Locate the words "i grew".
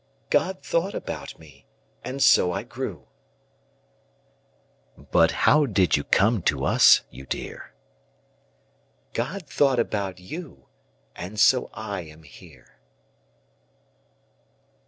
2.51-3.05